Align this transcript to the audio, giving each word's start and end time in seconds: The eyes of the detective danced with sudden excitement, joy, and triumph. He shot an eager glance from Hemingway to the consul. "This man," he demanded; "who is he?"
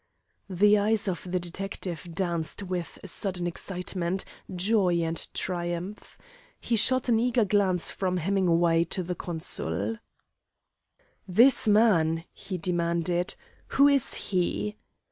The 0.49 0.79
eyes 0.79 1.07
of 1.07 1.31
the 1.31 1.39
detective 1.39 2.07
danced 2.11 2.63
with 2.63 2.97
sudden 3.05 3.45
excitement, 3.45 4.25
joy, 4.55 4.95
and 5.03 5.31
triumph. 5.35 6.17
He 6.59 6.75
shot 6.75 7.07
an 7.07 7.19
eager 7.19 7.45
glance 7.45 7.91
from 7.91 8.17
Hemingway 8.17 8.83
to 8.85 9.03
the 9.03 9.13
consul. 9.13 9.97
"This 11.27 11.67
man," 11.67 12.23
he 12.33 12.57
demanded; 12.57 13.35
"who 13.77 13.87
is 13.87 14.15
he?" 14.15 14.75